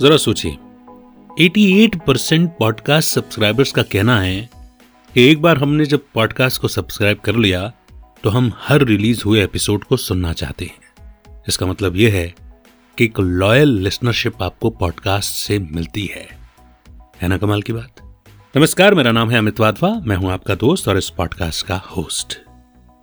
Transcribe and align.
जरा 0.00 0.16
सोचिए 0.16 0.58
88 1.40 2.06
percent 2.06 2.56
podcast 2.58 3.08
subscribers 3.08 3.72
का 3.72 3.82
कहना 3.82 4.20
है 4.20 4.50
कि 5.14 5.30
एक 5.30 5.42
बार 5.42 5.58
हमने 5.58 5.84
जब 5.84 6.00
पॉडकास्ट 6.14 6.60
को 6.60 6.68
सब्सक्राइब 6.68 7.18
कर 7.18 7.36
लिया 7.36 7.72
तो 8.24 8.30
हम 8.30 8.52
हर 8.56 8.82
रिलीज़ 8.82 9.22
हुए 9.24 9.44
एपिसोड 9.44 9.84
को 9.84 9.96
सुनना 9.96 10.32
चाहते 10.32 10.64
हैं। 10.64 11.14
इसका 11.48 11.66
मतलब 11.66 11.96
यह 11.96 12.12
है 12.12 12.34
कि 12.98 13.04
एक 13.04 13.20
लॉयल 13.20 13.68
लिसनरशिप 13.68 14.42
आपको 14.42 14.70
पॉडकास्ट 14.70 15.34
से 15.34 15.58
मिलती 15.58 16.06
है। 16.06 16.28
है 17.22 17.28
ना 17.28 17.36
कमाल 17.36 17.62
की 17.62 17.72
बात? 17.72 18.18
नमस्कार, 18.56 18.94
मेरा 18.94 19.12
नाम 19.12 19.30
है 19.30 19.38
अमित 19.38 19.60
वाधवा, 19.60 20.00
मैं 20.04 20.16
हूँ 20.16 20.32
आपका 20.32 20.54
दोस्त 20.54 20.88
और 20.88 20.98
इस 20.98 21.10
पॉडकास्ट 21.10 21.66
का 21.66 21.76
होस्ट। 21.76 22.38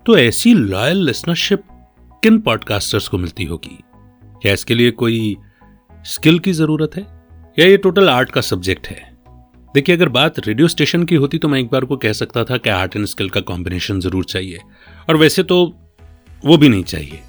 तो 0.06 0.18
ऐसी 0.18 0.54
लॉयल 0.54 0.96
लिसनरशिप 0.96 1.62
किन 2.22 2.38
पॉडकास्टर्स 2.38 3.08
को 3.08 3.18
मिलती 3.18 3.44
होगी? 3.44 3.78
क्या 4.42 4.52
इसके 4.52 4.74
लिए 4.74 4.90
कोई 4.90 5.36
स्किल 6.04 6.38
की 6.38 6.52
ज़रूरत 6.52 6.90
है? 6.96 7.02
या 7.58 7.66
ये 7.66 7.76
टोटल 7.76 8.08
आर्ट 8.08 8.30
का 8.30 8.40
सब्जेक्ट 8.40 8.86
है? 8.86 9.16
देखिए, 9.74 9.96
अगर 9.96 10.08
बात 10.08 10.38
रेडियो 10.38 10.68
स्टेशन 10.68 11.04
की 11.04 11.14
होती 11.14 11.38
तो 11.38 11.48
मैं 11.48 11.60
एक 11.60 11.66
बार 11.66 11.84
को 11.84 11.96
कह 11.96 12.12
सकता 12.12 12.44
था 12.44 12.56
कि 12.56 12.70
आर्ट 12.70 12.96
एंड 12.96 13.06
स्किल 13.06 13.30
का 13.30 13.40
कॉम्बिनेशन 13.40 14.00
ज़रूर 14.00 14.24
चाहिए। 14.24 14.58
और 15.08 15.16
वैसे 15.16 15.42
तो 15.42 15.58
वो 16.44 16.56
भी 16.56 16.68
नहीं 16.68 16.84
चाहिए। 16.84 17.20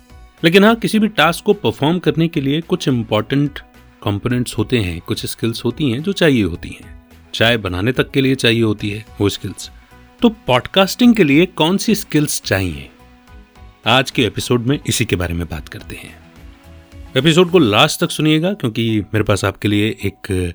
लेकिन 0.44 0.64
हाँ 0.64 0.76
किसी 0.76 1.00
भी 1.00 1.08
टास्क 1.08 1.46
को 1.46 1.54
परफॉर्म 1.54 2.00
करने 2.00 2.28
के 2.28 2.42
लिए 2.42 2.62
कुछ 2.62 2.88
इंपॉर्टेंट 2.88 3.60
कंपोनेंट्स 4.04 4.58
होते 4.58 4.80
हैं, 4.80 5.00
कुछ 5.02 5.26
स्किल्स 5.26 5.66
होती 5.66 5.92
हैं 5.92 6.04
जो 6.04 6.12
चाहिए 6.14 6.44
होती 6.44 6.70
हैं। 6.70 7.08
चाय 7.34 7.58
बनाने 7.58 7.92
तक 7.92 8.12
के 8.12 8.22
लिए 8.22 8.36
चाहिए 8.36 8.62
होती 8.62 8.90
है 8.90 9.06
वो 9.22 9.30
स्किल्स 9.30 9.72
तो 10.22 10.30
पॉडकास्टिंग 10.48 11.16
के 11.16 11.24
लिए 11.24 11.46
कौन 11.46 11.78
सी 11.78 11.96
स्किल्स 11.96 12.42
चाहिए? 12.42 12.90
आज 13.88 14.12
के 14.12 14.24
एपिसोड 14.26 14.62
में 14.66 14.80
इसी 14.88 15.06
के 15.06 15.16
बारे 15.16 15.34
में 15.34 15.48
बात 15.48 15.70
करते 15.70 15.96
हैं। 15.96 16.16
एपिसोड 17.18 17.52
को 17.52 17.60
लास्ट 17.60 18.00
तक 18.00 18.12
सुनिएगा, 18.12 18.54
क्योंकि 18.54 19.02
मेरे 19.02 19.24
पास 19.24 19.46
आपके 19.46 19.68
लिए 19.68 19.88
एक 19.90 20.54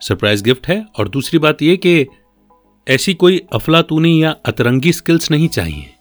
सरप्राइज़ 0.00 0.44
गिफ्ट 0.44 0.68
है, 0.68 0.86
और 0.98 1.08
दूसरी 1.08 1.38
बात 1.38 1.62
यह 1.62 1.76
कि 1.76 2.06
ऐसी 2.88 3.14
कोई 3.14 3.42
अफलातूनी 3.52 4.22
या 4.22 4.30
अतरंगी 4.30 4.92
स्किल्स 4.92 5.30
नहीं 5.30 5.48
चाहिए। 5.48 5.94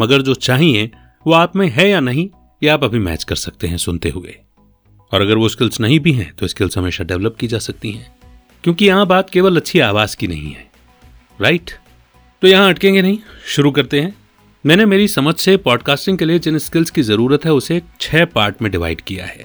मगर 0.00 0.22
जो 0.22 0.34
चाहिए, 0.34 0.90
वो 1.26 1.32
आप 1.32 1.56
में 1.56 1.68
है 1.68 1.88
या 1.90 2.00
नहीं, 2.00 2.28
ये 2.62 2.68
आप 2.68 2.84
अभी 2.84 2.98
मैच 2.98 3.24
कर 3.24 3.36
सकते 3.36 3.66
हैं 3.66 3.76
सुनते 3.76 4.08
हुए। 4.10 4.36
और 5.12 5.20
अगर 5.20 5.36
वो 5.36 5.48
स्किल्स 5.48 5.80
नहीं 5.80 6.00
भी 6.00 6.12
हैं 6.12 6.34
तो 6.34 6.46
स्किल्स 6.46 6.78
हमेशा 6.78 7.04
डेवलप 7.04 7.36
की 7.40 7.46
जा 7.46 7.58
सकती 7.58 7.92
हैं। 7.92 8.16
क्योंकि 8.64 8.86
यहाँ 8.86 9.06
बात 9.06 9.30
केवल 9.30 9.56
अच्छी 9.56 9.78
आवाज़ 9.78 10.16
की 10.16 10.26
नहीं 10.26 10.52
है। 10.52 10.70
राइट? 11.40 11.70
तो 12.42 12.48
यहाँ 12.48 12.68
अटकेंगे 12.68 13.02
नहीं? 13.02 13.18
शुरू 13.46 13.70
करते 13.70 14.00
हैं। 14.00 14.25
मैंने 14.66 14.84
मेरी 14.86 15.08
समझ 15.08 15.34
से 15.36 15.56
पॉडकास्टिंग 15.56 16.16
के 16.18 16.24
लिए 16.24 16.38
जिन 16.38 16.58
स्किल्स 16.58 16.90
की 16.90 17.02
ज़रूरत 17.02 17.44
है, 17.44 17.52
उसे 17.52 17.82
छह 18.00 18.24
पार्ट 18.24 18.62
में 18.62 18.70
डिवाइड 18.72 19.00
किया 19.00 19.26
है। 19.26 19.44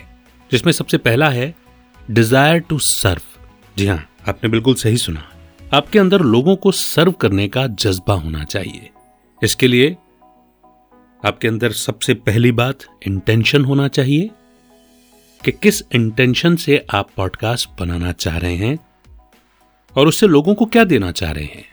जिसमें 0.51 0.71
सबसे 0.73 0.97
पहला 0.97 1.29
है 1.29 1.53
डिज़ायर 2.11 2.59
टू 2.59 2.77
सर्व 2.79 3.21
जी 3.77 3.85
हाँ 3.87 3.97
आपने 4.29 4.49
बिल्कुल 4.49 4.75
सही 4.75 4.97
सुना। 4.97 5.23
आपके 5.73 5.99
अंदर 5.99 6.21
लोगों 6.21 6.55
को 6.55 6.71
सर्व 6.71 7.11
करने 7.11 7.47
का 7.47 7.65
जज्बा 7.67 8.13
होना 8.13 8.43
चाहिए। 8.43 8.89
इसके 9.43 9.67
लिए 9.67 9.91
आपके 11.23 11.47
अंदर 11.47 11.71
सबसे 11.71 12.13
पहली 12.13 12.51
बात 12.51 12.85
इंटेंशन 13.07 13.65
होना 13.65 13.87
चाहिए 13.87 14.29
कि 15.41 15.51
किस 15.51 15.81
इंटेंशन 15.95 16.55
से 16.55 16.85
आप 16.93 17.09
पॉडकास्ट 17.17 17.69
बनाना 17.79 18.11
चाह 18.11 18.37
रहे 18.37 18.55
हैं 18.55 18.77
और 19.95 20.07
उससे 20.07 20.27
लोगों 20.27 20.55
को 20.55 20.65
क्या 20.65 20.83
देना 20.83 21.11
चाह 21.11 21.31
रहे 21.31 21.45
हैं। 21.45 21.65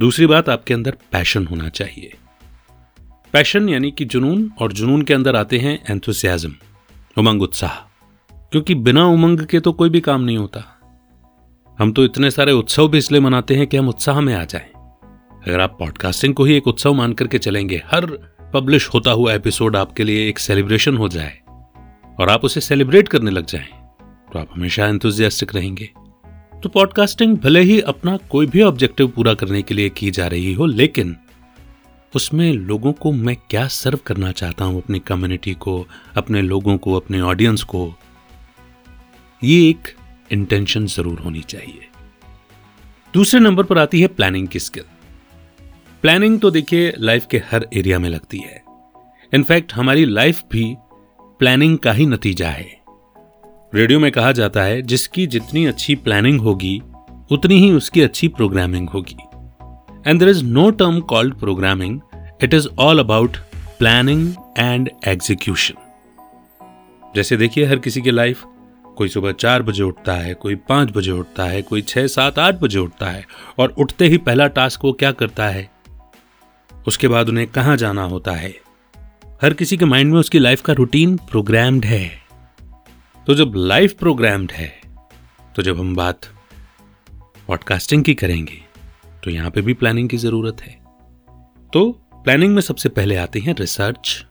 दूसरी 0.00 0.26
बात, 0.26 0.48
आपके 0.48 0.74
अंदर 0.74 0.96
पैशन 1.12 1.46
होना 1.46 1.68
चाहिए। 1.68 2.12
पैशन 3.32 3.68
यानी 3.68 3.90
कि 3.90 4.04
जुनून 4.04 4.50
और 4.60 4.72
जुनून 4.72 5.02
के 5.02 5.14
अंदर 5.14 5.36
आते 5.36 5.58
हैं 5.58 5.78
एंथुसियाज्म 5.90 6.52
उमंग 7.18 7.42
उत्साह। 7.42 7.74
क्योंकि 8.52 8.74
बिना 8.74 9.04
उमंग 9.06 9.40
के 9.40 9.60
तो 9.60 9.72
कोई 9.72 9.90
भी 9.90 10.00
काम 10.00 10.20
नहीं 10.20 10.36
होता। 10.38 10.62
हम 11.78 11.92
तो 11.92 12.04
इतने 12.04 12.30
सारे 12.30 12.52
उत्सव 12.52 12.88
भी 12.88 12.98
इसलिए 12.98 13.20
मनाते 13.20 13.56
हैं 13.56 13.66
कि 13.66 13.76
हम 13.76 13.88
उत्साह 13.88 14.20
में 14.20 14.34
आ 14.34 14.44
जाएँ। 14.44 14.68
अगर 15.46 15.60
आप 15.60 15.76
पॉडकास्टिंग 15.78 16.34
को 16.34 16.44
ही 16.44 16.56
एक 16.56 16.66
उत्सव 16.68 16.94
मान 16.94 17.12
करके 17.12 17.38
चलेंगे 17.38 17.82
हर 17.92 18.06
पब्लिश 18.54 18.88
होता 18.88 19.10
हुआ 19.10 19.34
एपिसोड 19.34 19.76
आपके 19.76 20.04
लिए 20.04 20.28
एक 20.28 20.38
सेलिब्रेशन 20.38 20.96
हो 20.96 21.08
जाए 21.08 21.38
और 22.20 22.28
आप 22.28 22.44
उसे 22.44 22.60
सेलिब्रेट 22.60 23.08
करने 23.08 23.30
लग 23.30 23.46
जाएँ, 23.46 23.68
तो 24.32 24.38
आप 24.38 24.48
हमेशा 24.54 24.86
एंथुजियास्टिक 24.86 25.54
रहेंगे। 25.54 25.90
तो 26.62 26.68
पॉडकास्टिंग 26.68 27.36
भले 27.38 27.60
ही 27.60 27.80
अपना 27.80 28.16
कोई 28.30 28.46
भी 28.46 28.62
ऑब्जेक्टिव 28.62 29.08
पूरा 29.08 29.34
करने 29.34 29.62
के 29.62 29.74
लिए 29.74 29.88
की 29.88 30.10
जा 30.10 30.26
रही 30.26 30.52
हो 30.54 30.66
लेकिन 30.66 31.16
उसमें 32.14 32.52
लोगों 32.52 32.92
को 32.92 33.12
मैं 33.12 33.36
क्या 33.50 33.66
सर्व 33.68 33.98
करना 34.06 34.32
चाहता 34.32 34.64
हूँ 34.64 34.82
अपनी 34.82 34.98
कम्युनिटी 34.98 35.54
को, 35.54 35.86
अपने 36.16 36.42
लोगों 36.42 36.76
को, 36.78 36.94
अपने 36.94 37.20
ऑडियंस 37.20 37.62
को? 37.62 37.94
ये 39.44 39.68
एक 39.68 39.88
इंटेंशन 40.32 40.86
ज़रूर 40.86 41.18
होनी 41.18 41.40
चाहिए। 41.40 41.86
दूसरे 43.14 43.40
नंबर 43.40 43.62
पर 43.62 43.78
आती 43.78 44.00
है 44.00 44.06
प्लानिंग 44.06 44.48
की 44.48 44.58
स्किल 44.58 44.84
प्लानिंग 46.02 46.40
तो 46.40 46.50
देखिए 46.50 46.92
लाइफ 46.98 47.26
के 47.26 47.38
हर 47.38 47.66
एरिया 47.74 47.98
में 47.98 48.08
लगती 48.08 48.38
है। 48.38 48.62
इनफैक्ट 49.32 49.72
हमारी 49.72 50.04
लाइफ 50.04 50.42
भी 50.52 50.76
प्लानिंग 51.40 51.78
का 51.78 51.92
ही 51.92 52.06
नतीजा 52.06 52.48
है। 52.48 52.80
रेडियो 53.74 54.00
में 54.00 54.12
कहा 54.12 54.32
जाता 54.32 54.62
है, 54.62 54.82
जिसकी 54.82 55.26
जितनी 55.26 55.66
अच्छी 55.66 55.94
प्लानिंग 55.94 56.40
होगी, 56.40 56.82
उतनी 57.30 57.54
ही 57.54 57.72
उसकी 57.72 58.02
अच्छी 58.02 58.28
प्रोग्रामिंग 58.28 58.88
होगी। 58.88 59.16
And 60.06 60.20
there 60.20 60.28
is 60.28 60.44
no 60.44 60.70
term 60.70 61.00
called 61.00 61.34
programming 61.34 62.00
it 62.42 62.54
is 62.54 62.68
all 62.78 62.98
about 62.98 63.36
planning 63.78 64.34
and 64.58 64.90
execution 65.08 65.74
जैसे 67.14 67.36
देखिए 67.36 67.64
हर 67.64 67.78
किसी 67.78 68.00
की 68.02 68.10
लाइफ 68.10 68.44
कोई 68.96 69.08
सुबह 69.08 69.32
चार 69.32 69.62
बजे 69.62 69.82
उठता 69.82 70.14
है, 70.14 70.34
कोई 70.34 70.54
पाँच 70.68 70.90
बजे 70.90 71.10
उठता 71.10 71.44
है, 71.44 71.62
कोई 71.62 71.82
छह 71.82 72.06
सात, 72.06 72.38
आठ 72.38 72.54
बजे 72.54 72.78
उठता 72.78 73.06
है, 73.06 73.24
और 73.58 73.74
उठते 73.78 74.06
ही 74.06 74.18
पहला 74.18 74.46
टास्क 74.46 74.84
वो 74.84 74.92
क्या 74.92 75.12
करता 75.12 75.48
है? 75.48 75.70
उसके 76.88 77.08
बाद 77.08 77.28
उन्हें 77.28 77.46
कहाँ 77.46 77.76
जाना 77.76 78.02
होता 78.02 78.32
है? 78.32 78.54
हर 79.42 79.54
किसी 79.54 79.76
के 79.76 79.84
माइंड 79.84 80.12
में 80.12 80.18
उसकी 80.20 80.38
लाइफ 80.38 80.62
का 80.62 80.72
रूटीन 80.72 81.16
प्रोग्राम्ड 81.30 81.84
है। 81.84 82.10
तो 83.26 83.34
जब 83.34 83.52
लाइफ 83.56 83.92
प्रोग्राम्ड 83.92 84.52
है 84.52 84.72
तो 85.56 85.62
जब 85.62 85.78
हम 85.80 85.94
बात 85.96 86.26
पॉडकास्टिंग 87.48 88.04
की 88.04 88.14
करेंगे 88.14 88.69
तो 89.24 89.30
यहाँ 89.30 89.50
पे 89.50 89.60
भी 89.60 89.74
प्लानिंग 89.74 90.08
की 90.08 90.16
ज़रूरत 90.16 90.60
है। 90.60 90.80
तो 91.72 91.90
प्लानिंग 92.14 92.54
में 92.54 92.62
सबसे 92.62 92.88
पहले 92.88 93.16
आती 93.16 93.40
है 93.40 93.52
रिसर्च 93.52 94.26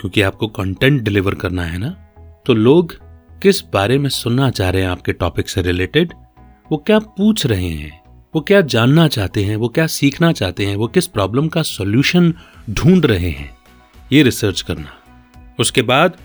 क्योंकि 0.00 0.22
आपको 0.22 0.48
कंटेंट 0.48 1.02
डिलीवर 1.02 1.34
करना 1.34 1.62
है 1.62 1.78
ना? 1.78 1.90
तो 2.46 2.54
लोग 2.54 2.94
किस 3.42 3.64
बारे 3.64 3.98
में 3.98 4.08
सुनना 4.08 4.50
चाह 4.50 4.70
रहे 4.70 4.82
हैं 4.82 4.88
आपके 4.88 5.12
टॉपिक 5.12 5.48
से 5.48 5.62
रिलेटेड 5.62 6.12
वो 6.72 6.76
क्या 6.76 6.98
पूछ 6.98 7.46
रहे 7.46 7.68
हैं? 7.68 8.00
वो 8.34 8.40
क्या 8.40 8.60
जानना 8.60 9.08
चाहते 9.08 9.44
हैं? 9.44 9.56
वो 9.56 9.68
क्या 9.68 9.86
सीखना 9.86 10.32
चाहते 10.32 10.66
हैं? 10.66 10.76
वो 10.76 10.86
किस 10.86 11.06
प्रॉब्लम 11.06 11.48
का 11.48 11.62
सॉल्यूशन 11.62 12.34
ढूंढ 12.70 13.06
रहे 13.06 13.30
हैं? 13.30 13.56
ये 14.12 14.22
रिसर्च 14.22 14.60
करना। 14.60 14.96
उसके 15.60 15.82
बाद 15.82 16.16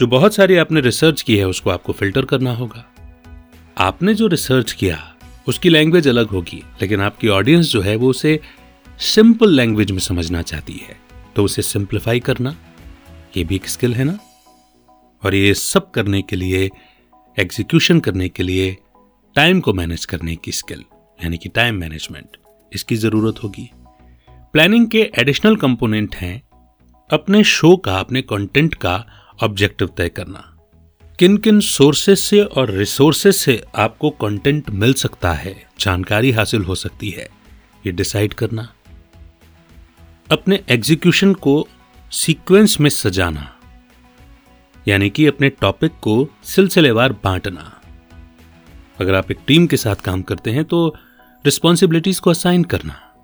जो 0.00 0.06
बहुत 0.06 0.34
सारी 0.34 0.56
आपने 0.56 0.80
रिसर्च 0.80 1.22
की 1.22 1.36
है, 1.36 1.48
उसको 1.48 1.70
आपको 1.70 1.92
फ़िल्टर 1.92 2.24
करना 2.24 2.54
होगा। 2.54 2.84
आपने 3.78 4.14
जो 4.14 4.26
रिसर्च 4.26 4.72
किया 4.72 5.13
उसकी 5.46 5.68
लैंग्वेज 5.68 6.08
अलग 6.08 6.28
होगी, 6.28 6.62
लेकिन 6.82 7.00
आपकी 7.00 7.28
ऑडियंस 7.28 7.66
जो 7.66 7.80
है 7.80 7.96
वो 7.96 8.10
उसे 8.10 8.38
सिंपल 8.98 9.50
लैंग्वेज 9.50 9.90
में 9.90 9.98
समझना 9.98 10.42
चाहती 10.42 10.72
है। 10.72 10.96
तो 11.36 11.44
उसे 11.44 11.62
सिंप्लीफाई 11.62 12.20
करना, 12.20 12.54
ये 13.36 13.44
भी 13.44 13.54
एक 13.54 13.68
स्किल 13.68 13.94
है 13.94 14.04
ना? 14.04 14.18
और 15.22 15.34
ये 15.34 15.54
सब 15.54 15.90
करने 15.90 16.22
के 16.22 16.36
लिए 16.36 16.70
एग्जीक्यूशन 17.36 18.00
करने 18.00 18.28
के 18.28 18.42
लिए 18.42 18.76
टाइम 19.36 19.60
को 19.60 19.72
मैनेज 19.72 20.04
करने 20.04 20.36
की 20.36 20.52
स्किल 20.52 20.84
यानी 21.18 21.38
कि 21.38 21.48
टाइम 21.48 21.74
मैनेजमेंट 21.74 22.36
इसकी 22.72 22.96
ज़रूरत 22.96 23.42
होगी। 23.42 23.70
प्लानिंग 24.28 24.86
के 24.88 25.10
एडिशनल 25.18 25.56
कंपोनेंट 25.56 26.14
हैं, 26.14 26.42
अपने 27.10 27.42
शो 27.44 27.76
का, 27.76 27.98
अपने 27.98 28.22
कंटेंट 28.22 28.74
का 28.74 29.04
ऑब्जेक्टिव 29.42 29.88
तय 29.96 30.08
करना। 30.08 30.53
किन 31.18 31.36
किन 31.36 31.60
सोर्सेस 31.60 32.20
से 32.20 32.40
और 32.40 32.70
रिसोर्सेस 32.70 33.36
से 33.36 33.64
आपको 33.76 34.10
कंटेंट 34.10 34.70
मिल 34.70 34.94
सकता 34.94 35.32
है? 35.32 35.66
जानकारी 35.80 36.30
हासिल 36.30 36.62
हो 36.62 36.74
सकती 36.74 37.10
है। 37.10 37.28
ये 37.86 37.92
डिसाइड 37.92 38.34
करना। 38.34 38.74
अपने 40.32 40.64
एग्जीक्यूशन 40.68 41.34
को 41.34 41.68
सीक्वेंस 42.10 42.80
में 42.80 42.90
सजाना। 42.90 43.56
यानी 44.88 45.10
कि 45.10 45.26
अपने 45.26 45.48
टॉपिक 45.48 45.92
को 46.02 46.28
सिलसिलेवार 46.44 47.12
बांटना। 47.12 47.80
अगर 49.00 49.14
आप 49.14 49.30
एक 49.30 49.38
टीम 49.46 49.66
के 49.66 49.76
साथ 49.76 49.96
काम 49.96 50.22
करते 50.22 50.50
हैं 50.50 50.64
तो 50.64 50.96
रिस्पॉन्सिबिलिटीज 51.44 52.18
को 52.18 52.30
असाइन 52.30 52.64
करना। 52.64 53.14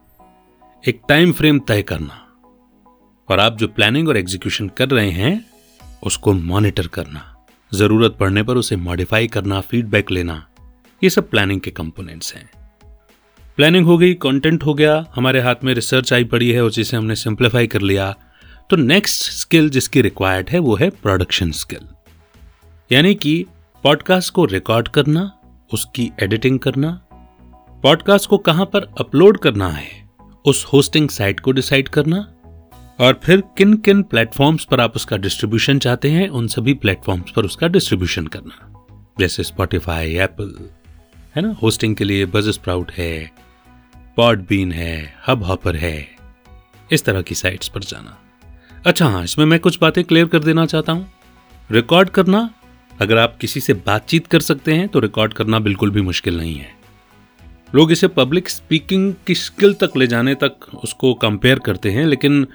एक 0.88 1.00
टाइम 1.08 1.32
फ्रेम 1.32 1.58
तय 1.58 1.82
करना। 1.82 2.26
और 3.28 3.40
आप 3.40 3.56
जो 3.56 3.68
प्लानिंग 3.68 4.08
और 4.08 4.16
एग्जीक्यूशन 4.16 4.68
कर 4.68 4.88
रहे 4.88 5.10
हैं, 5.10 5.50
उसको 6.02 6.32
मॉनिटर 6.32 6.86
करना। 6.86 7.36
ज़रूरत 7.72 8.16
पड़ने 8.20 8.42
पर 8.42 8.56
उसे 8.56 8.76
मॉडिफाई 8.76 9.26
करना 9.26 9.60
फीडबैक 9.60 10.10
लेना, 10.10 10.46
ये 11.02 11.10
सब 11.10 11.28
प्लानिंग 11.30 11.60
के 11.60 11.70
कंपोनेंट्स 11.70 12.34
हैं। 12.34 12.48
प्लानिंग 13.58 13.86
हो 13.86 13.96
गई 13.98 14.14
कंटेंट 14.14 14.64
हो 14.64 14.74
गया, 14.74 15.04
हमारे 15.14 15.40
हाथ 15.40 15.64
में 15.64 15.72
रिसर्च 15.74 16.12
आई 16.12 16.24
पड़ी 16.24 16.50
है 16.50 16.64
उसी 16.64 16.84
से 16.84 16.96
हमने 16.96 17.14
सिंप्लीफाई 17.16 17.66
कर 17.66 17.80
लिया 17.80 18.14
तो 18.70 18.76
नेक्स्ट 18.76 19.30
स्किल 19.30 19.68
जिसकी 19.70 20.02
रिक्वायर्ड 20.02 20.50
है 20.50 20.58
वो 20.58 20.74
है 20.76 20.88
प्रोडक्शन 20.92 21.50
स्किल 21.52 21.86
यानी 22.90 23.14
कि 23.14 23.44
पॉडकास्ट 23.84 24.32
को 24.34 24.44
रिकॉर्ड 24.44 24.88
करना, 24.88 25.30
उसकी 25.72 26.10
एडिटिंग 26.22 26.58
करना 26.58 26.90
पॉडकास्ट 27.82 28.28
को 28.28 28.38
कहाँ 28.38 28.66
पर 28.66 28.92
अपलोड 29.00 29.38
करना 29.38 29.68
है, 29.68 29.88
उस 30.44 30.64
होस्टिंग 30.72 31.08
साइट 31.08 31.40
को 31.40 31.52
डिसाइड 31.52 31.88
करना 31.88 32.26
और 33.00 33.20
फिर 33.24 33.42
किन 33.58 33.74
किन 33.76 34.02
प्लेटफॉर्म्स 34.04 34.64
पर 34.64 34.80
आप 34.80 34.96
उसका 34.96 35.16
डिस्ट्रीब्यूशन 35.16 35.78
चाहते 35.78 36.10
हैं, 36.10 36.28
उन 36.28 36.46
सभी 36.48 36.74
प्लेटफॉर्म्स 36.74 37.30
पर 37.36 37.44
उसका 37.44 37.68
डिस्ट्रीब्यूशन 37.68 38.26
करना। 38.26 38.66
जैसे 39.20 39.42
स्पॉटिफाई 39.42 40.14
एप्पल 40.16 40.54
है 41.36 41.42
ना? 41.42 41.54
होस्टिंग 41.62 41.94
के 41.96 42.04
लिए 42.04 42.26
बज 42.26 42.48
स्प्राउट 42.50 42.90
है 42.92 43.30
पॉडबीन 44.16 44.72
है 44.72 45.14
हब 45.26 45.42
हॉपर 45.42 45.76
है, 45.76 46.08
इस 46.90 47.04
तरह 47.04 47.22
की 47.22 47.34
साइट्स 47.34 47.68
पर 47.68 47.80
जाना। 47.82 48.16
अच्छा 48.86 49.06
हाँ 49.06 49.22
इसमें 49.24 49.44
मैं 49.46 49.58
कुछ 49.60 49.78
बातें 49.80 50.02
क्लियर 50.04 50.26
कर 50.26 50.44
देना 50.44 50.66
चाहता 50.66 50.92
हूँ। 50.92 51.10
रिकॉर्ड 51.70 52.08
करना, 52.10 52.48
अगर 52.92 53.18
आप 53.18 53.36
किसी 53.40 53.60
से 53.60 53.74
बातचीत 53.76 54.26
कर 54.26 54.40
सकते 54.42 54.74
हैं 54.74 54.88
तो 54.88 55.00
रिकॉर्ड 55.00 55.32
करना 55.32 55.58
बिल्कुल 55.60 55.90
भी 55.90 56.00
मुश्किल 56.02 56.36
नहीं 56.38 56.54
है। 56.54 56.72
लोग 57.74 57.92
इसे 57.92 58.08
पब्लिक 58.10 58.48
स्पीकिंग 58.48 59.12
की 59.26 59.34
स्किल 59.36 59.74
तक 59.74 59.96
ले 59.96 60.06
जाने 60.06 60.34
तक 60.34 60.66
उसको 60.84 61.12
कंपेयर 61.16 61.58
करते 61.58 61.90
हैं, 61.90 62.06
लेकिन 62.06 62.46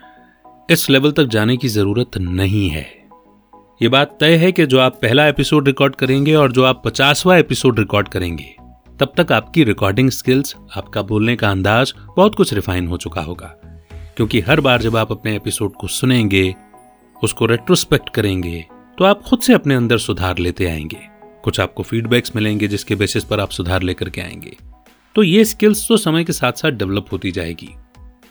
इस 0.70 0.90
लेवल 0.90 1.12
तक 1.12 1.24
जाने 1.24 1.58
की 1.58 1.68
ज़रूरत 1.68 2.18
नहीं 2.18 2.70
है। 2.70 2.86
ये 3.82 3.90
बात 3.90 4.18
तय 4.20 4.36
है 4.36 4.52
कि 4.52 4.66
जो 4.66 4.80
आप 4.80 4.96
पहला 5.02 5.28
एपिसोड 5.28 5.68
रिकॉर्ड 5.68 5.96
करेंगे 5.96 6.34
और 6.36 6.52
जो 6.52 6.64
आप 6.64 6.82
पचासवा 6.86 7.38
एपिसोड 7.38 7.80
रिकॉर्ड 7.80 8.08
करेंगे, 8.08 8.56
तब 9.00 9.14
तक 9.18 9.32
आपकी 9.32 9.64
रिकॉर्डिंग 9.64 10.10
स्किल्स 10.10 10.56
आपका 10.78 11.02
बोलने 11.02 11.36
का 11.36 11.50
अंदाज 11.50 11.94
बहुत 12.18 12.36
कुछ 12.36 12.54
रिफाइन 12.54 12.88
हो 12.88 12.98
चुका 12.98 13.22
होगा। 13.22 13.48
क्योंकि 14.18 14.40
हर 14.40 14.62
बार 14.62 14.82
जब 14.82 14.98
आप 14.98 15.12
अपने 15.12 15.36
एपिसोड 15.36 15.74
को 15.74 15.88
सुनेंगे, 15.88 16.56
उसको 17.24 17.46
रेट्रोस्पेक्ट 17.46 18.10
करेंगे 18.10 18.66
तो 18.98 19.06
आप 19.06 19.22
खुद 19.22 19.40
से 19.40 19.54
अपने 19.54 19.76
अंदर 19.76 19.98
सुधार 19.98 20.38
लेते 20.38 20.66
आएँगे। 20.66 21.00
कुछ 21.44 21.60
आपको 21.60 21.84
फीडबैक्स 21.84 22.36
मिलेंगे 22.36 22.68
जिसके 22.68 22.96
बेसिस 22.96 23.24
पर 23.24 23.40
आप 23.40 23.50
सुधार 23.50 23.82
लेकर 23.82 24.10
के 24.10 24.22
आएँगे। 24.22 24.56
तो 25.16 25.24
ये 25.24 25.46
स्किल्स 25.46 25.88
तो 25.88 25.98
समय 25.98 26.24
के 26.24 26.34
साथ 26.34 26.52
साथ 26.52 26.72
डेवलप 26.72 27.06
होती 27.12 27.32
जाएगी। 27.32 27.70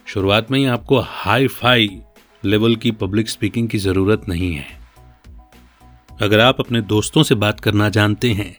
शुरुआत 0.06 0.50
में 0.50 0.58
ही 0.58 0.64
आपको 0.64 1.00
हाई 1.00 1.46
फाई 1.46 1.88
लेवल 2.44 2.76
की 2.76 2.90
पब्लिक 2.92 3.28
स्पीकिंग 3.28 3.68
की 3.68 3.78
ज़रूरत 3.78 4.28
नहीं 4.28 4.52
है। 4.54 4.66
अगर 6.20 6.40
आप 6.40 6.60
अपने 6.60 6.80
दोस्तों 6.82 7.22
से 7.22 7.34
बात 7.36 7.60
करना 7.60 7.88
जानते 7.90 8.30
हैं, 8.32 8.56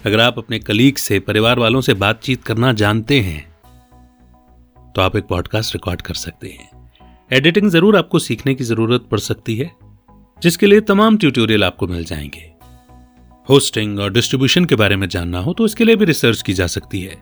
अगर 0.00 0.20
आप 0.20 0.38
अपने 0.38 0.58
कलीग 0.58 0.96
से, 0.96 1.18
परिवार 1.20 1.58
वालों 1.58 1.80
से 1.80 1.94
बातचीत 1.96 2.44
करना 2.44 2.72
जानते 2.74 3.20
हैं 3.20 3.44
तो 4.94 5.02
आप 5.02 5.16
एक 5.16 5.24
पॉडकास्ट 5.24 5.74
रिकॉर्ड 5.74 6.02
कर 6.02 6.14
सकते 6.16 6.48
हैं। 6.48 6.68
एडिटिंग 7.30 7.70
ज़रूर 7.70 7.96
आपको 7.96 8.18
सीखने 8.18 8.54
की 8.54 8.64
ज़रूरत 8.64 9.06
पड़ 9.10 9.18
सकती 9.20 9.56
है, 9.56 9.70
जिसके 10.42 10.66
लिए 10.66 10.80
तमाम 10.82 11.16
ट्यूटोरियल 11.16 11.64
आपको 11.64 11.86
मिल 11.86 12.04
जाएँगे। 12.04 12.52
होस्टिंग 13.48 13.98
और 13.98 14.12
डिस्ट्रीब्यूशन 14.12 14.64
के 14.64 14.74
बारे 14.74 14.96
में 14.96 15.08
जानना 15.08 15.38
हो 15.38 15.52
तो 15.52 15.66
इसके 15.66 15.84
लिए 15.84 15.96
भी 15.96 16.04
रिसर्च 16.04 16.42
की 16.42 16.52
जा 16.52 16.66
सकती 16.68 17.00
है। 17.00 17.16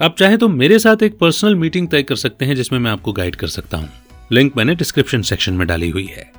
आप 0.00 0.16
चाहे 0.18 0.36
तो 0.36 0.48
मेरे 0.48 0.78
साथ 0.78 1.02
एक 1.02 1.18
पर्सनल 1.18 1.54
मीटिंग 1.56 1.88
तय 1.88 2.02
कर 2.02 2.16
सकते 2.16 2.44
हैं, 2.44 2.54
जिसमें 2.54 2.78
मैं 2.78 2.90
आपको 2.90 3.12
गाइड 3.12 3.36
कर 3.36 3.46
सकता 3.48 3.76
हूँ। 3.76 3.88
लिंक 4.30 4.56
मैंने 4.56 4.74
डिस्क्रिप्शन 4.74 5.22
सेक्शन 5.22 5.54
में 5.54 5.66
डाली 5.66 5.88
हुई 5.90 6.06
है। 6.06 6.30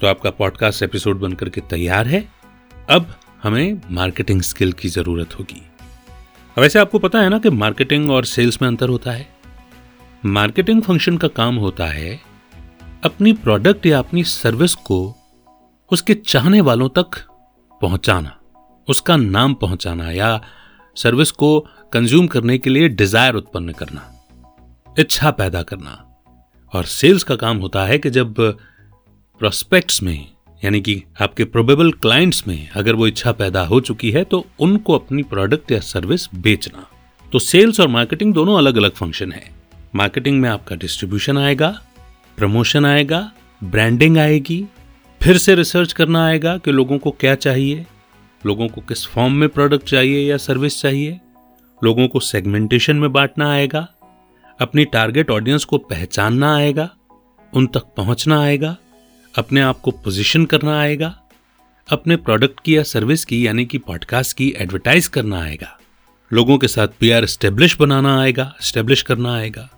तो 0.00 0.06
आपका 0.06 0.30
पॉडकास्ट 0.30 0.82
एपिसोड 0.82 1.18
बनकर 1.20 1.48
के 1.48 1.60
तैयार 1.70 2.06
है। 2.06 2.20
अब 2.90 3.14
हमें 3.42 3.80
मार्केटिंग 3.90 4.40
स्किल 4.42 4.72
की 4.72 4.88
ज़रूरत 4.88 5.38
होगी। 5.38 5.62
वैसे 6.56 6.78
आपको 6.78 6.98
पता 6.98 7.20
है 7.20 7.28
ना 7.28 7.38
कि 7.38 7.50
मार्केटिंग 7.50 8.10
और 8.10 8.24
सेल्स 8.24 8.60
में 8.62 8.66
अंतर 8.68 8.88
होता 8.88 9.12
है। 9.12 9.28
मार्केटिंग 10.22 10.82
फ़ंक्शन 10.82 11.16
का 11.16 11.28
काम 11.30 11.56
होता 11.56 11.86
है 11.86 12.18
अपनी 13.04 13.32
प्रोडक्ट 13.34 13.86
या 13.86 13.98
अपनी 13.98 14.24
सर्विस 14.24 14.74
को 14.74 15.00
उसके 15.90 16.14
चाहने 16.16 16.60
वालों 16.60 16.88
तक 16.88 17.20
पहुंचाना, 17.80 18.36
उसका 18.88 19.16
नाम 19.16 19.54
पहुंचाना 19.54 20.10
या 20.10 20.40
सर्विस 20.96 21.30
को 21.32 21.58
कंज्यूम 21.92 22.26
करने 22.26 22.58
के 22.58 22.70
लिए 22.70 22.88
डिज़ायर 22.90 23.34
उत्पन्न 23.34 23.72
करना, 23.72 24.02
इच्छा 24.96 25.30
पैदा 25.32 25.62
करना। 25.62 26.06
और 26.72 26.84
सेल्स 26.86 27.22
का 27.22 27.36
काम 27.36 27.58
होता 27.58 27.84
है 27.84 27.98
कि 27.98 28.10
जब 28.10 28.34
प्रोस्पेक्ट्स 29.40 30.02
में, 30.02 30.26
यानी 30.62 30.80
कि 30.80 31.02
आपके 31.22 31.44
प्रोबेबल 31.44 31.90
क्लाइंट्स 31.92 32.46
में 32.48 32.68
अगर 32.70 32.94
वो 32.94 33.06
इच्छा 33.06 33.32
पैदा 33.32 33.64
हो 33.64 33.80
चुकी 33.80 34.10
है 34.10 34.24
तो 34.24 34.44
उनको 34.60 34.94
अपनी 34.94 35.22
प्रोडक्ट 35.22 35.72
या 35.72 35.80
सर्विस 35.80 36.28
बेचना। 36.34 36.86
तो 37.32 37.38
सेल्स 37.38 37.80
और 37.80 37.88
मार्केटिंग 37.88 38.34
दोनों 38.34 38.56
अलग 38.58 38.76
अलग 38.76 38.92
फ़ंक्शन 38.92 39.32
है। 39.32 39.42
मार्केटिंग 39.94 40.40
में 40.40 40.48
आपका 40.48 40.76
डिस्ट्रीब्यूशन 40.76 41.38
आएगा 41.38 41.78
प्रमोशन 42.38 42.84
आएगा 42.84 43.30
ब्रांडिंग 43.62 44.18
आएगी, 44.18 44.64
फिर 45.20 45.38
से 45.38 45.54
रिसर्च 45.54 45.92
करना 45.92 46.26
आएगा 46.26 46.56
कि 46.58 46.72
लोगों 46.72 46.98
को 46.98 47.10
क्या 47.10 47.34
चाहिए, 47.36 47.84
लोगों 48.42 48.68
को 48.68 48.80
किस 48.80 49.06
फॉर्म 49.06 49.32
में 49.32 49.48
प्रोडक्ट 49.48 49.88
चाहिए 49.88 50.28
या 50.30 50.36
सर्विस 50.38 50.80
चाहिए, 50.80 51.18
लोगों 51.82 52.06
को 52.08 52.20
सेगमेंटेशन 52.20 52.96
में 52.96 53.12
बांटना 53.12 53.50
आएगा 53.52 53.86
अपनी 54.60 54.84
टारगेट 54.84 55.30
ऑडियंस 55.30 55.64
को 55.64 55.78
पहचानना 55.78 56.54
आएगा, 56.56 56.88
उन 57.52 57.66
तक 57.66 57.82
पहुँचना 57.96 58.40
आएगा, 58.42 58.76
अपने 59.34 59.60
आप 59.60 59.80
को 59.80 59.90
पोजीशन 59.90 60.44
करना 60.44 60.80
आएगा, 60.80 61.14
अपने 61.88 62.16
प्रोडक्ट 62.16 62.60
की 62.64 62.76
या 62.76 62.82
सर्विस 62.82 63.24
की, 63.24 63.46
यानी 63.46 63.64
कि 63.64 63.78
पॉडकास्ट 63.78 64.36
की 64.36 64.52
एडवर्टाइज 64.58 65.06
करना 65.06 65.42
आएगा, 65.42 65.78
लोगों 66.30 66.58
के 66.58 66.68
साथ 66.68 66.88
पीआर 67.00 67.26
स्टेब्लिश 67.26 67.76
बनाना 67.80 68.20
आएगा 68.22 68.52
स्टेब्लिश 68.60 69.02
करना 69.02 69.34
आएगा, 69.34 69.68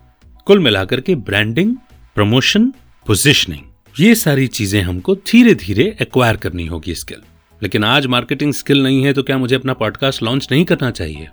कुल 0.46 0.58
मिलाकर 0.58 1.00
के 1.00 1.14
ब्रांडिंग 1.14 1.76
प्रमोशन 2.14 2.72
पोजिशनिंग 3.06 3.60
ये 4.00 4.14
सारी 4.14 4.46
चीज़ें 4.46 4.80
हमको 4.82 5.14
धीरे 5.14 5.54
धीरे 5.54 5.84
एक्वायर 6.02 6.36
करनी 6.36 6.66
होगी 6.66 6.94
स्किल 6.94 7.22
लेकिन 7.62 7.84
आज 7.84 8.06
मार्केटिंग 8.06 8.52
स्किल 8.52 8.82
नहीं 8.82 9.02
है 9.04 9.12
तो 9.12 9.22
क्या 9.22 9.38
मुझे 9.38 9.54
अपना 9.54 9.72
पॉडकास्ट 9.74 10.22
लॉन्च 10.22 10.48
नहीं 10.52 10.64
करना 10.64 10.90
चाहिए? 10.90 11.28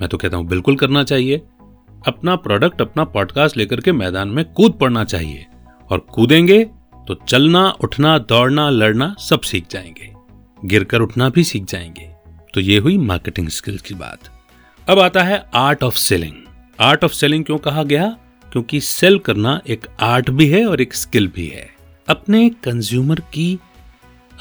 मैं 0.00 0.08
तो 0.08 0.18
कहता 0.18 0.36
हूँ, 0.36 0.46
बिल्कुल 0.46 0.76
करना 0.76 1.02
चाहिए। 1.04 1.40
अपना 2.06 2.36
प्रोडक्ट 2.36 2.80
अपना 2.80 3.04
पॉडकास्ट 3.04 3.56
लेकर 3.56 3.80
के 3.80 3.92
मैदान 3.92 4.28
में 4.28 4.44
कूद 4.44 4.72
पड़ना 4.72 5.04
चाहिए। 5.04 5.46
और 5.90 5.98
कूदेंगे 5.98 6.64
तो 7.08 7.14
चलना, 7.14 7.70
उठना, 7.70 8.18
दौड़ना, 8.18 8.70
लड़ना 8.70 9.16
सब 9.18 9.40
सीख 9.40 9.64
जाएँगे। 9.70 10.12
गिरकर 10.64 11.00
उठना 11.00 11.28
भी 11.28 11.44
सीख 11.44 11.64
जाएँगे। 11.64 12.12
तो 12.54 12.60
ये 12.60 12.78
हुई 12.78 12.98
मार्केटिंग 12.98 13.48
स्किल्स 13.48 13.82
की 13.82 13.94
बात। 13.94 14.18
अब 14.88 14.98
आता 14.98 15.22
है 15.22 15.50
art 15.54 15.82
of 15.82 15.96
selling 15.96 16.34
art 16.80 17.04
of 17.04 17.12
selling 17.12 17.44
क्यों 17.44 17.58
कहा 17.58 17.82
गया? 17.82 18.16
क्योंकि 18.52 18.80
सेल 18.80 19.18
करना 19.18 19.60
एक 19.68 19.86
आर्ट 20.00 20.30
भी 20.30 20.48
है 20.48 20.66
और 20.66 20.80
एक 20.80 20.94
स्किल 20.94 21.28
भी 21.28 21.46
है। 21.46 21.70
अपने 22.08 22.50
कंज्यूमर 22.50 23.20
की 23.20 23.58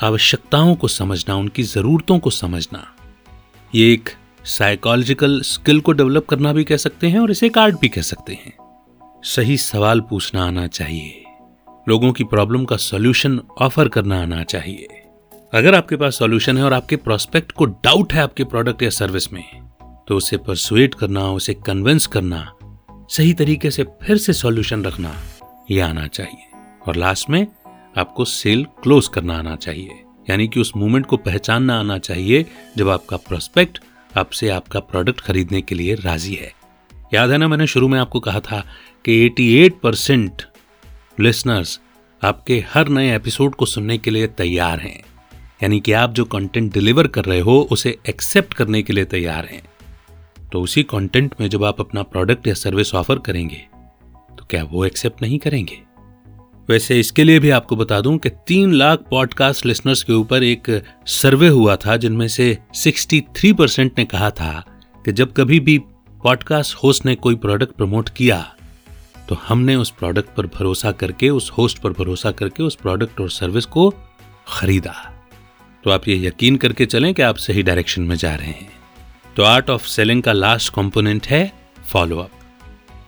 आवश्यकताओं 0.03 0.75
को 0.75 0.87
समझना, 0.87 1.35
उनकी 1.35 1.63
जरूरतों 1.63 2.19
को 2.19 2.29
समझना। 2.29 2.95
ये 3.75 3.93
एक 3.93 4.09
साइकोलॉजिकल 4.45 5.41
स्किल 5.41 5.79
को 5.79 5.91
डेवलप 5.91 6.25
करना 6.25 6.53
भी 6.53 6.63
कह 6.63 6.77
सकते 6.77 7.07
हैं 7.07 7.19
और 7.19 7.31
इसे 7.31 7.45
एक 7.45 7.57
आर्ट 7.57 7.79
भी 7.79 7.89
कह 7.89 8.01
सकते 8.01 8.33
हैं। 8.33 8.53
सही 9.23 9.57
सवाल 9.57 10.01
पूछना 10.01 10.45
आना 10.45 10.67
चाहिए। 10.67 11.23
लोगों 11.89 12.11
की 12.13 12.23
प्रॉब्लम 12.23 12.65
का 12.65 12.77
सॉल्यूशन 12.77 13.39
ऑफ़र 13.61 13.87
करना 13.87 14.21
आना 14.21 14.43
चाहिए। 14.43 14.87
अगर 15.53 15.75
आपके 15.75 15.95
पास 15.95 16.17
सॉल्यूशन 16.17 16.57
है 16.57 16.63
और 16.63 16.73
आपके 16.73 16.95
प्रोस्पेक्ट 16.95 17.51
को 17.51 17.65
डाउट 17.65 18.13
है 18.13 18.21
आपके 18.21 18.43
प्रोडक्ट 18.43 18.83
या 18.83 18.89
सर्विस 18.89 19.31
में 19.33 19.43
तो 20.07 20.15
उसे 20.17 20.37
परसुएट 20.37 20.93
करना, 20.93 21.31
उसे 21.31 21.53
कन्विंस 21.53 22.05
करना, 22.07 22.53
सही 23.09 23.33
तरीके 23.33 23.71
से 23.71 23.83
फिर 23.83 24.17
से 24.17 24.33
सॉल्यूशन 24.33 24.83
रखना 24.83 25.13
यह 25.71 25.87
आना 25.87 26.07
चाहिए। 26.07 26.49
और 26.87 26.95
लास्ट 26.95 27.29
में 27.29 27.45
आपको 27.97 28.25
सेल 28.25 28.65
क्लोज 28.83 29.07
करना 29.07 29.37
आना 29.37 29.55
चाहिए। 29.55 30.03
यानी 30.29 30.47
कि 30.47 30.59
उस 30.59 30.71
मूवमेंट 30.77 31.05
को 31.05 31.17
पहचानना 31.17 31.79
आना 31.79 31.97
चाहिए 31.97 32.45
जब 32.77 32.89
आपका 32.89 33.17
प्रोस्पेक्ट 33.17 33.79
आपसे 34.17 34.49
आपका 34.49 34.79
प्रोडक्ट 34.79 35.21
खरीदने 35.21 35.61
के 35.61 35.75
लिए 35.75 35.95
राज़ी 35.95 36.33
है। 36.35 36.51
याद 37.13 37.29
है 37.29 37.37
ना, 37.37 37.47
मैंने 37.47 37.67
शुरू 37.67 37.87
में 37.87 37.99
आपको 37.99 38.19
कहा 38.19 38.39
था 38.39 38.65
कि 39.05 39.25
88 39.25 39.79
परसेंट 39.81 40.41
लिसनर्स 41.19 41.79
आपके 42.23 42.65
हर 42.73 42.87
नए 42.87 43.15
एपिसोड 43.15 43.55
को 43.55 43.65
सुनने 43.65 43.97
के 43.97 44.11
लिए 44.11 44.27
तैयार 44.27 44.79
हैं। 44.79 44.99
यानी 45.63 45.79
कि 45.79 45.91
आप 45.91 46.11
जो 46.11 46.25
कंटेंट 46.25 46.73
डिलीवर 46.73 47.07
कर 47.07 47.25
रहे 47.25 47.39
हो, 47.39 47.67
उसे 47.71 47.97
एक्सेप्ट 48.09 48.53
करने 48.53 48.81
के 48.83 48.93
लिए 48.93 49.05
तैयार 49.05 49.45
हैं। 49.45 49.61
तो 50.51 50.61
उसी 50.61 50.83
कंटेंट 50.83 51.35
में 51.41 51.49
जब 51.49 51.63
आप 51.63 51.79
अपना 51.79 52.03
प्रोडक्ट 52.03 52.47
या 52.47 52.53
सर्विस 52.53 52.95
ऑफ़र 52.95 53.19
करेंगे 53.19 53.67
तो 54.37 54.45
क्या 54.49 54.63
वो 54.63 54.85
एक्सेप्ट 54.85 55.21
नहीं 55.21 55.39
करेंगे? 55.39 55.79
वैसे 56.69 56.99
इसके 56.99 57.23
लिए 57.23 57.39
भी 57.39 57.49
आपको 57.49 57.75
बता 57.75 57.99
दूँ 58.01 58.17
कि 58.17 58.29
तीन 58.47 58.73
लाख 58.73 58.99
पॉडकास्ट 59.09 59.65
लिसनर्स 59.65 60.03
के 60.03 60.13
ऊपर 60.13 60.43
एक 60.43 60.83
सर्वे 61.07 61.47
हुआ 61.47 61.75
था, 61.75 61.97
जिनमें 61.97 62.27
से 62.27 62.57
63 62.75 63.53
परसेंट 63.53 63.91
ने 63.97 64.05
कहा 64.05 64.29
था 64.29 64.63
कि 65.05 65.11
जब 65.11 65.33
कभी 65.33 65.59
भी 65.59 65.77
पॉडकास्ट 66.23 66.75
होस्ट 66.75 67.05
ने 67.05 67.15
कोई 67.15 67.35
प्रोडक्ट 67.35 67.75
प्रमोट 67.75 68.09
किया 68.09 68.55
तो 69.29 69.35
हमने 69.35 69.75
उस 69.75 69.89
प्रोडक्ट 69.89 70.29
पर 70.35 70.47
भरोसा 70.47 70.91
करके, 70.91 71.29
उस 71.29 71.49
होस्ट 71.51 71.79
पर 71.79 71.89
भरोसा 71.89 72.31
करके 72.31 72.63
उस 72.63 72.75
प्रोडक्ट 72.75 73.21
और 73.21 73.29
सर्विस 73.29 73.65
को 73.65 73.89
खरीदा। 74.47 74.93
तो 75.83 75.91
आप 75.91 76.07
ये 76.07 76.27
यकीन 76.27 76.55
करके 76.55 76.85
चलें 76.85 77.13
कि 77.13 77.21
आप 77.21 77.37
सही 77.37 77.63
डायरेक्शन 77.63 78.01
में 78.01 78.15
जा 78.15 78.35
रहे 78.35 78.47
हैं। 78.47 78.69
तो 79.35 79.43
आर्ट 79.43 79.69
ऑफ़ 79.69 79.87
सेलिंग 79.87 80.23
का 80.23 80.33
लास्ट 80.33 80.73
कंपोनेंट 80.73 81.27
है 81.27 81.51
फॉलोअप 81.85 82.31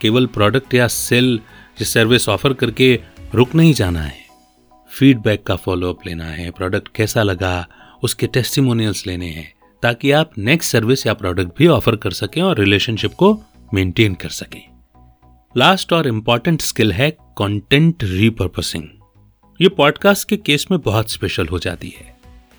केवल 0.01 0.25
प्रोडक्ट 0.25 0.73
या 0.73 0.87
सेल 0.87 1.39
या 1.73 1.85
सर्विस 1.85 2.29
ऑफ़र 2.29 2.53
करके 2.53 2.99
रुक 3.33 3.53
नहीं 3.55 3.73
जाना 3.73 4.01
है। 4.01 4.21
फीडबैक 4.91 5.43
का 5.43 5.55
फॉलोअप 5.55 6.05
लेना 6.07 6.25
है 6.25 6.49
प्रोडक्ट 6.51 6.87
कैसा 6.95 7.21
लगा, 7.23 7.67
उसके 8.03 8.27
टेस्टिमोनियल्स 8.27 9.05
लेने 9.07 9.27
हैं, 9.27 9.53
ताकि 9.83 10.11
आप 10.11 10.37
नेक्स्ट 10.37 10.71
सर्विस 10.71 11.05
या 11.07 11.13
प्रोडक्ट 11.13 11.57
भी 11.57 11.67
ऑफ़र 11.67 11.95
कर 11.95 12.11
सकें 12.11 12.41
और 12.41 12.59
रिलेशनशिप 12.59 13.13
को 13.13 13.33
मेंटेन 13.73 14.15
कर 14.15 14.29
सकें। 14.29 14.61
लास्ट 15.55 15.93
और 15.93 16.07
इंपॉर्टेंट 16.07 16.61
स्किल 16.61 16.91
है 16.91 17.09
कंटेंट 17.37 18.03
रीपर्पसिंग 18.03 18.87
ये 19.59 19.69
पॉडकास्ट 19.69 20.27
के 20.29 20.37
केस 20.37 20.65
में 20.71 20.79
बहुत 20.81 21.11
स्पेशल 21.11 21.47
हो 21.47 21.59
जाती 21.59 21.93
है, 21.97 22.15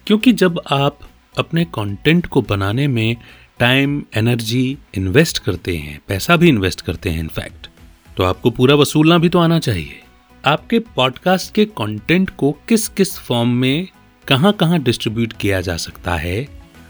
क्योंकि 0.06 0.32
जब 0.34 0.60
आप 0.72 0.98
अपने 1.34 1.64
कंटेंट 1.74 2.26
को 2.26 2.42
बनाने 2.42 2.86
में 2.88 3.16
टाइम 3.58 4.02
एनर्जी 4.16 4.78
इन्वेस्ट 4.94 5.38
करते 5.38 5.76
हैं, 5.76 6.00
पैसा 6.08 6.36
भी 6.36 6.48
इन्वेस्ट 6.48 6.80
करते 6.80 7.10
हैं 7.10 7.20
इनफैक्ट 7.20 7.68
तो 8.16 8.24
आपको 8.24 8.50
पूरा 8.50 8.74
वसूलना 8.74 9.18
भी 9.18 9.28
तो 9.28 9.38
आना 9.38 9.58
चाहिए। 9.58 10.00
आपके 10.46 10.78
पॉडकास्ट 10.78 11.54
के 11.54 11.64
कंटेंट 11.64 12.30
को 12.30 12.50
किस 12.68 12.88
किस 12.88 13.18
फॉर्म 13.18 13.48
में 13.48 13.88
कहाँ 14.28 14.52
कहाँ 14.52 14.78
डिस्ट्रीब्यूट 14.78 15.32
किया 15.32 15.60
जा 15.60 15.76
सकता 15.76 16.16
है 16.16 16.46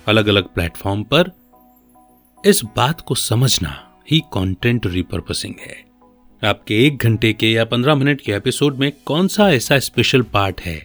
अलग 0.09 0.27
अलग 0.27 0.45
प्लेटफॉर्म 0.45 1.03
पर, 1.03 1.31
इस 2.47 2.63
बात 2.77 3.01
को 3.01 3.15
समझना 3.15 4.03
ही 4.11 4.21
कंटेंट 4.35 4.87
रिपर्पसिंग 4.87 5.55
है। 5.61 5.77
आपके 6.43 6.87
एक 6.87 6.97
घंटे 6.97 7.33
के 7.33 7.53
या 7.53 7.65
पंद्रह 7.65 7.95
मिनट 7.95 8.21
के 8.21 8.33
एपिसोड 8.33 8.79
में 8.79 8.93
कौन 9.05 9.29
सा 9.29 9.51
ऐसा 9.51 9.79
स्पेशल 9.79 10.23
पार्ट 10.23 10.61
है, 10.61 10.81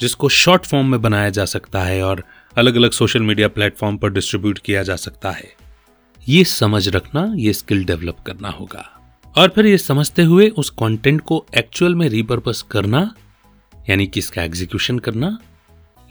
जिसको 0.00 0.28
शॉर्ट 0.28 0.66
फॉर्म 0.66 0.90
में 0.90 1.00
बनाया 1.02 1.30
जा 1.30 1.44
सकता 1.44 1.82
है 1.82 2.02
और 2.02 2.24
अलग 2.56 2.76
अलग 2.76 2.90
सोशल 2.90 3.22
मीडिया 3.22 3.48
प्लेटफॉर्म 3.48 3.96
पर 3.96 4.12
डिस्ट्रीब्यूट 4.12 4.58
किया 4.58 4.82
जा 4.82 4.96
सकता 4.96 5.30
है, 5.30 5.52
ये 6.28 6.44
समझ 6.44 6.88
रखना, 6.88 7.32
ये 7.36 7.52
स्किल 7.52 7.84
डेवलप 7.84 8.20
करना 8.26 8.48
होगा। 8.48 8.94
और 9.38 9.48
फिर 9.48 9.66
ये 9.66 9.78
समझते 9.78 10.22
हुए 10.22 10.48
उस 10.48 10.70
कंटेंट 10.70 11.20
को 11.20 11.46
एक्चुअल 11.58 11.94
में 11.94 12.08
रिपर्पस 12.08 12.62
करना, 12.62 13.14
यानी 13.90 14.06
कि 14.06 14.20
इसका 14.20 14.42
एग्जीक्यूशन 14.42 14.98
करना, 14.98 15.38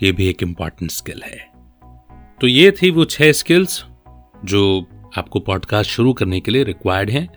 ये 0.03 0.11
भी 0.11 0.27
एक 0.27 0.43
इंपॉर्टेंट 0.43 0.91
स्किल 0.91 1.21
है। 1.25 1.37
तो 2.41 2.47
ये 2.47 2.71
थी 2.71 2.91
वो 2.91 3.05
छह 3.05 3.31
स्किल्स 3.31 3.85
जो 4.45 4.87
आपको 5.17 5.39
पॉडकास्ट 5.39 5.91
शुरू 5.91 6.13
करने 6.13 6.39
के 6.39 6.51
लिए 6.51 6.63
रिक्वायर्ड 6.63 7.09
हैं। 7.09 7.27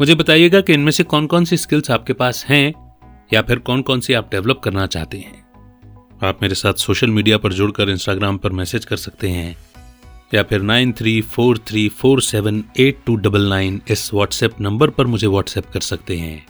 मुझे 0.00 0.14
बताइएगा 0.14 0.60
कि 0.60 0.72
इनमें 0.72 0.90
से 0.90 1.04
कौन 1.04 1.26
कौन 1.26 1.44
सी 1.44 1.56
स्किल्स 1.56 1.90
आपके 1.90 2.12
पास 2.12 2.44
हैं, 2.48 2.72
या 3.34 3.42
फिर 3.42 3.58
कौन 3.58 3.82
कौन 3.82 4.00
सी 4.00 4.14
आप 4.14 4.30
डेवलप 4.30 4.60
करना 4.64 4.86
चाहते 4.86 5.18
हैं। 5.18 5.44
आप 6.24 6.38
मेरे 6.42 6.54
साथ 6.54 6.74
सोशल 6.74 7.10
मीडिया 7.10 7.38
पर 7.38 7.52
जुड़कर 7.52 7.90
इंस्टाग्राम 7.90 8.38
पर 8.38 8.52
मैसेज 8.52 8.84
कर 8.84 8.96
सकते 8.96 9.28
हैं। 9.28 9.56
या 10.34 10.42
फिर 10.42 10.60
nine 10.60 10.92
three 10.92 11.20
four 11.20 11.58
three 11.58 11.88
four 11.88 12.22
seven 12.22 12.64
eight 12.80 12.98
two 13.06 13.16
double 13.16 13.48
nine 13.48 13.82
इस 13.88 14.14
व्हाट्सएप 14.14 14.60
नंबर 14.60 14.90
पर 14.90 15.06
मुझे 15.06 15.26
व्हाट्सएप 15.26 15.66
कर 15.66 15.80
सकते 15.80 16.16
हैं। 16.16 16.46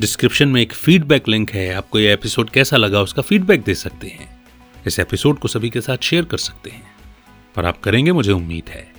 डिस्क्रिप्शन 0.00 0.48
में 0.48 0.62
एक 0.62 0.72
फीडबैक 0.72 1.28
लिंक 1.28 1.50
है, 1.50 1.72
आपको 1.74 1.98
यह 1.98 2.12
एपिसोड 2.12 2.50
कैसा 2.50 2.76
लगा 2.76 3.00
उसका 3.00 3.22
फीडबैक 3.22 3.62
दे 3.62 3.74
सकते 3.74 4.06
हैं। 4.06 4.40
इस 4.86 4.98
एपिसोड 4.98 5.38
को 5.38 5.48
सभी 5.48 5.70
के 5.70 5.80
साथ 5.80 5.98
शेयर 6.02 6.24
कर 6.24 6.36
सकते 6.36 6.70
हैं। 6.70 6.82
और 7.58 7.64
आप 7.64 7.80
करेंगे 7.80 8.12
मुझे 8.12 8.32
उम्मीद 8.32 8.70
है। 8.70 8.92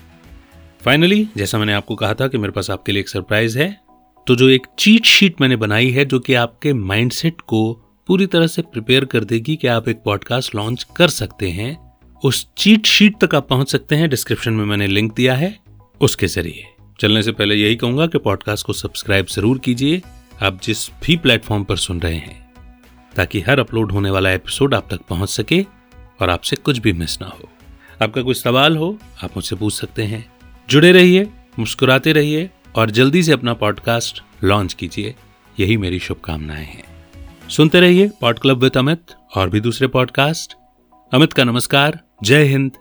फाइनली 0.85 1.27
जैसा 1.37 1.57
मैंने 1.57 1.73
आपको 1.73 1.95
कहा 1.95 2.13
था 2.13 2.27
कि 2.27 2.37
मेरे 2.37 2.51
पास 2.51 2.69
आपके 2.69 2.91
लिए 2.91 2.99
एक 2.99 3.09
सरप्राइज़ 3.09 3.59
है 3.59 3.81
तो 4.27 4.35
जो 4.35 4.49
एक 4.49 4.67
चीट 4.79 5.05
शीट 5.05 5.41
मैंने 5.41 5.55
बनाई 5.55 5.89
है, 5.89 6.05
जो 6.05 6.19
कि 6.19 6.33
आपके 6.33 6.73
माइंडसेट 6.73 7.41
को 7.41 7.73
पूरी 8.07 8.25
तरह 8.27 8.47
से 8.47 8.61
प्रिपेयर 8.61 9.05
कर 9.05 9.23
देगी 9.23 9.55
कि 9.55 9.67
आप 9.67 9.89
एक 9.89 10.01
पॉडकास्ट 10.05 10.55
लॉन्च 10.55 10.87
कर 10.95 11.07
सकते 11.07 11.49
हैं 11.49 11.86
उस 12.23 12.47
चीट 12.57 12.85
शीट 12.85 13.15
तक 13.23 13.35
आप 13.35 13.47
पहुँच 13.47 13.71
सकते 13.71 13.95
हैं। 13.95 14.09
डिस्क्रिप्शन 14.09 14.53
में 14.53 14.65
मैंने 14.65 14.87
लिंक 14.87 15.13
दिया 15.13 15.33
है। 15.33 15.57
उसके 16.01 16.27
ज़रिए। 16.27 16.63
चलने 16.99 17.21
से 17.23 17.31
पहले 17.31 17.55
यही 17.55 17.75
कहूँगा 17.75 18.07
कि 18.07 18.17
पॉडकास्ट 18.17 18.65
को 18.65 18.73
सब्सक्राइब 18.73 19.25
ज़रूर 19.25 19.59
कीजिए। 19.59 20.01
आप 20.43 20.59
जिस 20.63 20.89
भी 21.03 21.17
प्लेटफॉर्म 21.17 21.63
पर 21.63 21.77
सुन 21.77 21.99
रहे 21.99 22.15
हैं, 22.15 22.53
ताकि 23.15 23.41
हर 23.41 23.59
अपलोड 23.59 23.91
होने 23.91 24.09
वाला 24.09 24.31
एपिसोड 24.31 24.73
आप 24.75 24.87
तक 24.91 25.01
पहुँच 25.01 25.29
सके 25.29 25.61
और 26.21 26.29
आपसे 26.29 26.55
कुछ 26.55 26.77
भी 26.77 26.93
मिस 26.93 27.21
ना 27.21 27.27
हो। 27.27 27.49
आपका 28.01 28.21
कोई 28.21 28.33
सवाल 28.33 28.77
हो, 28.77 28.97
आप 29.23 29.31
मुझसे 29.35 29.55
पूछ 29.55 29.73
सकते 29.73 30.03
हैं। 30.03 30.25
जुड़े 30.69 30.91
रहिए, 30.91 31.27
मुस्कुराते 31.59 32.13
रहिए 32.13 32.49
और 32.75 32.91
जल्दी 32.91 33.23
से 33.23 33.31
अपना 33.31 33.53
पॉडकास्ट 33.53 34.21
लॉन्च 34.43 34.73
कीजिए। 34.73 35.15
यही 35.59 35.77
मेरी 35.77 35.99
शुभकामनाएँ 35.99 36.65
हैं। 36.65 36.83
सुनते 37.49 37.79
रहिए 37.79 38.09
पॉड 38.21 38.39
क्लब 38.39 38.63
विद 38.63 38.77
अमित 38.77 39.13
और 39.35 39.49
भी 39.49 39.59
दूसरे 39.59 39.87
पॉडकास्ट 39.87 40.55
अमित 41.11 41.33
का 41.33 41.43
नमस्कार। 41.43 42.06
जय 42.21 42.43
हिंद, 42.43 42.71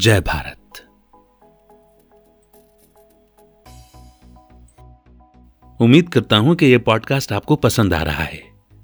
जय 0.00 0.20
भारत। 0.20 0.56
उम्मीद 5.80 6.08
करता 6.08 6.36
हूँ 6.36 6.54
कि 6.54 6.66
यह 6.66 6.78
पॉडकास्ट 6.78 7.32
आपको 7.32 7.56
पसंद 7.56 7.94
आ 7.94 8.02
रहा 8.02 8.22
है, 8.22 8.40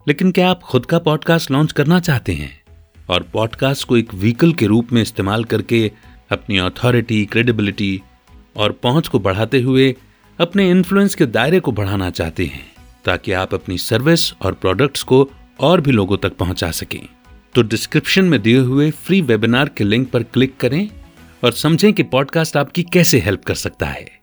लेकिन 0.08 0.32
क्या 0.32 0.50
आप 0.50 0.62
खुद 0.62 0.86
का 0.86 0.98
पॉडकास्ट 0.98 1.50
लॉन्च 1.50 1.72
करना 1.72 2.00
चाहते 2.00 2.32
हैं? 2.32 2.62
और 3.10 3.22
पॉडकास्ट 3.22 3.88
को 3.88 3.96
एक 3.96 4.14
व्हीकल 4.14 4.52
के 4.52 4.66
रूप 4.66 4.92
में 4.92 5.02
इस्तेमाल 5.02 5.44
करके 5.44 5.90
अपनी 6.30 6.58
अथॉरिटी 6.58 7.24
क्रेडिबिलिटी 7.26 8.02
और 8.56 8.72
पहुँच 8.72 9.08
को 9.08 9.18
बढ़ाते 9.18 9.60
हुए 9.60 9.94
अपने 10.38 10.70
इन्फ्लुएंस 10.70 11.14
के 11.14 11.26
दायरे 11.26 11.60
को 11.60 11.72
बढ़ाना 11.72 12.10
चाहते 12.10 12.46
हैं, 12.46 12.66
ताकि 13.04 13.32
आप 13.32 13.54
अपनी 13.54 13.78
सर्विस 13.78 14.32
और 14.32 14.54
प्रोडक्ट्स 14.54 15.02
को 15.02 15.28
और 15.60 15.80
भी 15.80 15.92
लोगों 15.92 16.16
तक 16.16 16.36
पहुँचा 16.36 16.70
सकें। 16.70 17.06
तो 17.54 17.62
डिस्क्रिप्शन 17.62 18.24
में 18.24 18.42
दिए 18.42 18.58
हुए 18.58 18.90
फ्री 18.90 19.20
वेबिनार 19.20 19.68
के 19.68 19.84
लिंक 19.84 20.10
पर 20.10 20.22
क्लिक 20.22 20.56
करें 20.56 20.88
और 21.44 21.52
समझें 21.52 21.92
कि 21.92 22.02
पॉडकास्ट 22.02 22.56
आपकी 22.56 22.82
कैसे 22.82 23.18
हेल्प 23.18 23.44
कर 23.44 23.54
सकता 23.54 23.86
है। 23.86 24.13